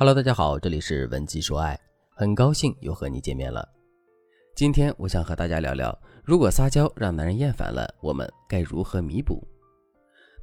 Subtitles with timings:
[0.00, 1.76] Hello，大家好，这里是文姬说爱，
[2.10, 3.68] 很高兴又和你见面了。
[4.54, 9.44] 今天我想和大家聊聊，如果撒娇让男人厌烦了，我们该如何弥补？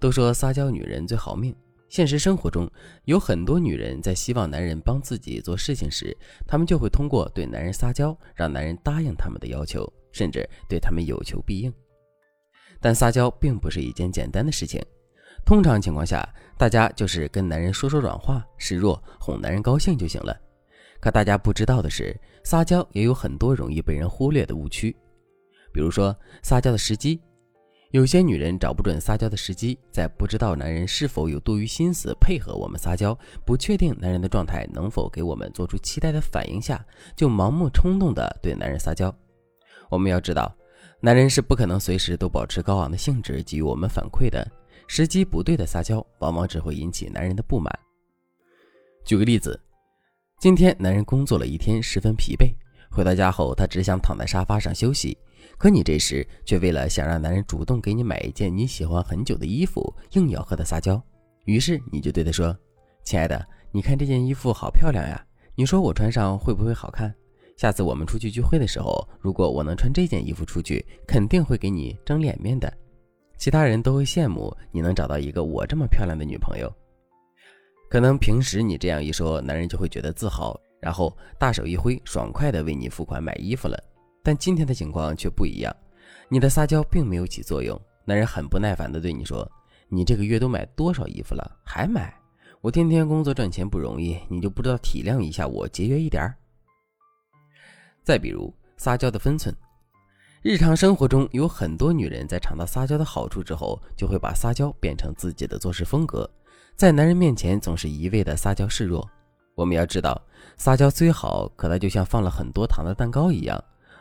[0.00, 1.54] 都说撒娇女人最好命，
[1.88, 2.68] 现实生活中
[3.04, 6.18] 有很多女人在希望男人帮自己做事情时，
[6.48, 11.72] 她们就会通过对男人撒娇，让男人答应他们的要求，甚至对他们有求必应。
[12.80, 14.84] 但撒娇并不是一件简单的事情。
[15.44, 16.26] 通常情况下，
[16.56, 20.34] 大家就是跟男人说说软话，示弱，哄男人高兴就行了。
[21.00, 24.96] 可大家不知道的是，撒娇也有很多容易被人忽略的误区。
[25.70, 27.20] 比如说，撒娇的时机，
[27.90, 36.82] 有些女人找不准撒娇的时机，在不知道男人是否有多余心思配合我们撒娇，不确定男人的状态能否给我们做出期待的反应下，
[37.14, 39.14] 就盲目冲动的对男人撒娇。
[39.90, 40.56] 我们要知道，
[41.00, 44.42] 男人是不可能随时都保持高昂的兴致给予我们反馈的。
[44.86, 47.72] 时机不对的撒娇，往往只会引起男人的不满。
[49.04, 49.58] 举个例子，
[50.40, 52.54] 今天男人工作了一天，十分疲惫，
[52.90, 55.16] 回到家后，他只想躺在沙发上休息。
[55.56, 61.00] 可你这时却为了想让男人主动给你买一件你喜欢很久的衣服，硬要和他撒娇。
[61.44, 62.56] 于是你就对他说
[63.04, 67.14] ：“亲爱的，你看这件衣服好漂亮呀，你说我穿上会不会好看？
[67.56, 72.72] 下次我们出去聚会的时候，如果我能穿这件衣服出去，肯定会给你争脸面的。”
[73.44, 76.74] 其他人都会羡慕你能找到一个我这么漂亮的女朋友。
[77.90, 83.78] 可能平时你这样一说，男人就会觉得自豪，然后大手一挥，爽快的为你付款买衣服了。
[84.22, 85.70] 但今天的情况却不一样，
[86.30, 89.46] 你的撒娇并没有起作用，男人很不耐烦的对你说
[89.90, 92.16] ：“你这个月都买多少衣服了，还买？
[92.62, 96.34] 我天天工作赚钱不容易，你就不知道体谅一下我，节约一点儿？”
[98.02, 99.54] 再比如撒娇的分寸。
[100.44, 106.30] 日常生活中有很多女人在尝到撒娇的好处之后，就会把撒娇变成自己的做事风格，
[106.76, 109.08] 在男人面前总是一味的撒娇示弱。
[109.54, 110.20] 我们要知道，
[110.58, 113.58] 撒娇虽好，可它就像放了很多糖的蛋糕一样，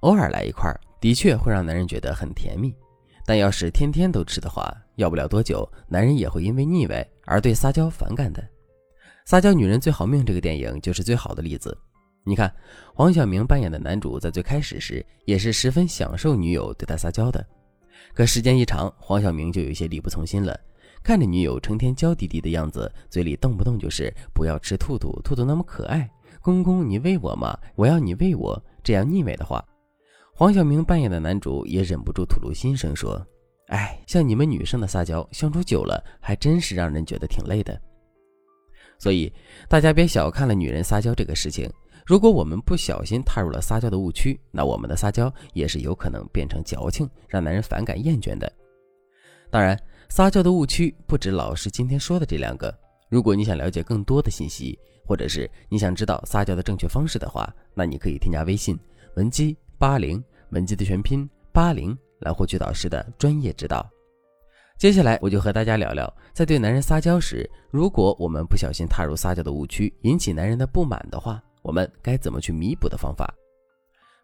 [0.00, 2.76] 偶尔来一块，的确会让男人觉得很甜蜜。
[3.24, 8.46] 但要是天天都吃的话，要不了多久，男人也会因为腻味而对撒娇反感的。
[9.24, 11.74] 撒娇女人最好命这个电影就是最好的例子。
[12.28, 12.52] 你看，
[12.92, 17.46] 黄晓明扮演的男主在最开始时也是十分享受女友对他撒娇的，
[18.12, 20.58] 可时间一长，黄晓明就有些力不从心了。
[21.04, 26.10] 看着女友成天娇滴滴的样子，嘴里动不动就是“不要吃兔兔，兔兔那么可爱，
[26.40, 29.64] 公公你喂我嘛，我要你喂我”这样腻歪的话，
[30.34, 33.24] 黄晓明扮演的男主也忍不住吐露心声说
[33.70, 37.80] ：“哎，像你们女生的撒娇，相处久了还真是让人觉得挺累的。”
[38.98, 39.32] 所以
[39.68, 41.72] 大家别小看了女人撒娇这个事情。
[42.06, 48.50] 如果我们不小心踏入了撒娇的误区，那我们的撒娇也是有可能变成矫情，让男人反感厌倦的。
[49.50, 49.76] 当然，
[50.08, 52.72] 撒娇的误区不止老师今天说的这两个。
[53.08, 58.78] 如果你想了解更多的信息，或者是你想知道撒娇的正确方式的话，那你可以添加微信
[59.16, 63.84] 文姬八零，文姬的全拼八零，来获取导师的专业指导。
[64.78, 71.42] 接下来我就和大家聊聊，在对男人撒娇时，如果我们不小心踏入撒娇的误区，引起男人的不满的话。
[71.66, 73.28] 我们该怎么去弥补的方法？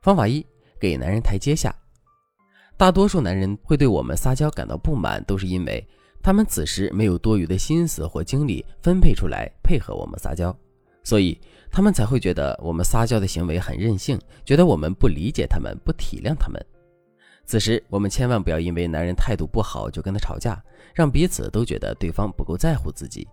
[0.01, 0.47] 方法一：
[0.79, 1.75] 给男人台阶下。
[2.77, 5.85] 大多数男人会对我们撒娇感到不满，都是因为
[6.23, 10.57] 他们此时没有多余的心思或精力分配出来配合我们撒娇，
[11.03, 11.37] 所以
[11.69, 16.65] 他们才会觉得我们撒娇的行为很任性，觉得我们不理解他们，不体谅他们。
[17.45, 20.63] 此时，我们千万不要因为男人态度不好就跟他吵架，
[20.95, 23.27] 让彼此都觉得对方不够在乎自己。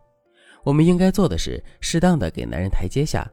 [0.64, 3.30] 我们应该做的是适当的给男人台阶下。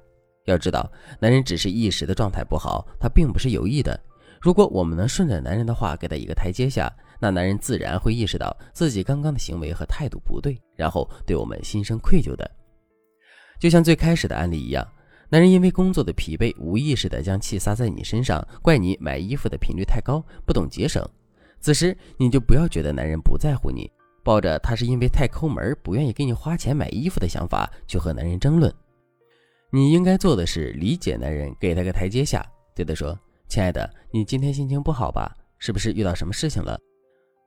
[0.47, 0.91] 要知道，
[1.21, 3.99] 男人只是一时的状态不好，他并不是有意的。
[4.41, 12.49] 如果我们能顺着男人的话给他一个台阶下，那男人自然会意识到自己刚刚的行为和态度不对，然后对我们心生愧疚的。
[13.59, 14.87] 就像最开始的案例一样，
[15.31, 21.05] 男人因为工作的疲惫，无意识的将气撒在你身上，怪你买衣服的频率太高，不懂节省。
[21.59, 23.91] 此时你就不要觉得男人不在乎你，
[24.23, 28.73] 抱着他是因为太抠门，不愿意给你花钱买衣服的想法去和男人争论。
[29.77, 32.43] 你应该做的是理解男人，给他个台阶下，
[32.75, 33.15] 对他说
[33.47, 35.31] ：“亲爱的，你今天心情不好吧？
[35.59, 36.81] 是不是遇到什么事情了？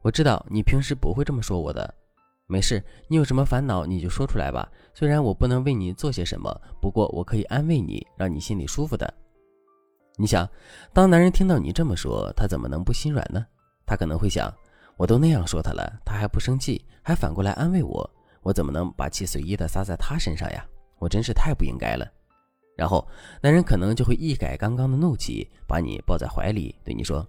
[0.04, 1.92] 我知道你平时不会这么说我的，
[2.46, 4.72] 没事，你有什么烦恼你就说出来吧。
[4.94, 9.12] 虽然我不能为你做些什么，不过我可以安慰你，让你心里舒服的。
[10.16, 10.48] 你想，
[10.94, 13.44] 当男人听到你这么说，他怎么能不心软呢？
[13.88, 14.54] 他可能会想：
[14.98, 18.08] 我都那样说他了，他还不生气，还反过来安慰我，
[18.44, 20.64] 我怎么能把气随意的撒在他身上呀？”
[21.00, 22.06] 我真是太不应该了，
[22.80, 23.06] 然后
[23.42, 27.28] 男人可能就会一改刚刚的怒气，把你抱在怀里，对你说：“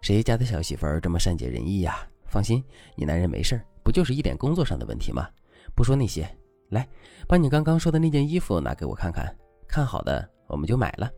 [0.00, 2.08] 谁家的小媳妇儿这么善解人意呀？
[2.26, 2.64] 放心，
[2.96, 5.28] 你男人没事儿，不就是一点工作上的问题吗？
[5.76, 6.26] 不说那些，
[6.70, 6.88] 来，
[7.26, 9.30] 把你刚刚说的那件衣服拿给我看看，
[9.68, 11.10] 看好的我们就买了。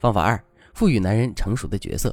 [0.00, 0.44] 方法二：
[0.74, 2.12] 赋予男人成熟的角色。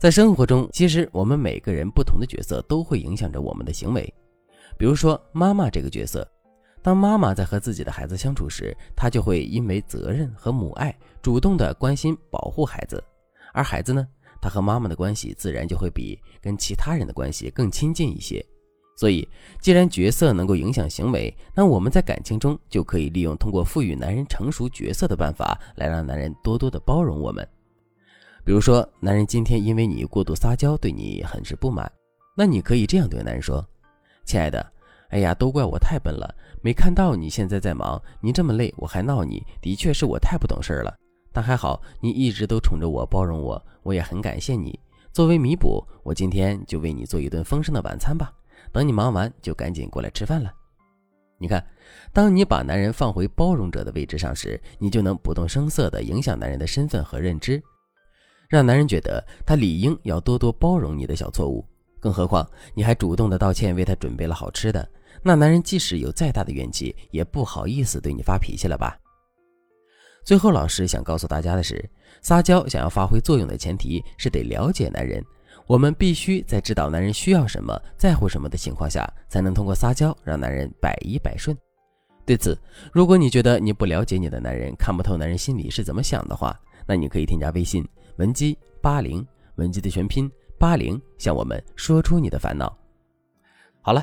[0.00, 4.12] 在生活中，其实我们每个人不同的角色都会影响着我们的行为。
[4.76, 6.28] 比如说，妈妈这个角色，
[6.84, 13.02] 当妈妈在和自己的孩子相处时，她就会因为责任和母爱，主动的关心保护孩子；
[13.54, 14.06] 而孩子呢，
[14.38, 18.44] 他和妈妈的关系自然就会比跟其他人的关系更亲近一些。
[18.96, 19.26] 所以，
[19.62, 27.48] 既然角色能够影响行为，那我们在感情中就可以利用通过赋予男人成熟角色的办法，来让男人多多的包容我们。
[28.44, 31.90] 比如说，男人今天因为你过度撒娇，对你很是不满，
[32.36, 33.66] 那你可以这样对男人说
[34.26, 34.70] ：“亲爱的，
[35.14, 40.92] 哎呀，都怪我太笨了，没看到你现在在忙，你这么累我还闹你，的确是我太不懂事儿了。
[41.32, 44.76] 但还好你一直都宠着我，包容我，我也很感谢你。
[45.12, 48.32] 作为弥补，我今天就为你做一顿丰盛的晚餐吧。
[48.72, 50.52] 等你忙完就赶紧过来吃饭了。”
[51.38, 51.64] 你看，
[52.12, 57.62] 当你把男人放回包容者的位置上时，你就能不动声色地影响男人的身份和认知。
[58.48, 61.64] 让男人觉得他理应要多多包容你的小错误，
[62.00, 62.44] 更何况
[62.74, 64.88] 你还主动的道歉，为他准备了好吃的，
[65.22, 68.98] 那男人即使有再大的怨气，也不好意思对你发脾气了吧？
[70.24, 71.88] 最后，老师想告诉大家的是，
[72.22, 75.22] 撒娇想要发挥作用的前提是得了解男人，
[75.66, 81.56] 我们必须在知道男人需要什么、在乎什么的情况下，才能通过撒娇让男人百依百顺。
[82.24, 82.58] 对此，
[82.90, 87.86] 如果你觉得你不了解你的男人，看不透男人心里是怎么想的话，那你可以添加微信。
[88.16, 89.26] 文姬八零，
[89.56, 92.74] 文姬的全拼八零，向我们说出你的烦恼。
[93.82, 94.02] 好了，